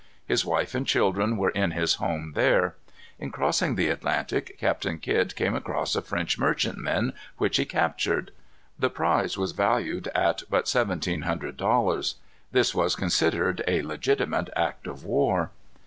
His 0.25 0.43
wife 0.43 0.73
and 0.73 0.87
children 0.87 1.37
were 1.37 1.51
in 1.51 1.69
his 1.69 1.93
home 2.01 2.31
there. 2.33 2.75
In 3.19 3.29
crossing 3.29 3.75
the 3.75 3.89
Atlantic, 3.89 4.57
Captain 4.57 4.97
Kidd 4.97 5.35
came 5.35 5.53
across 5.53 5.95
a 5.95 6.01
French 6.01 6.39
merchantman, 6.39 7.13
which 7.37 7.57
he 7.57 7.65
captured. 7.65 8.31
The 8.79 8.89
prize 8.89 9.37
was 9.37 9.51
valued 9.51 10.07
at 10.15 10.41
but 10.49 10.67
seventeen 10.67 11.21
hundred 11.21 11.55
dollars. 11.55 12.15
This 12.51 12.73
was 12.73 12.95
considered 12.95 13.63
a 13.67 13.83
legitimate 13.83 14.49
act 14.55 14.87
of 14.87 15.05
war. 15.05 15.51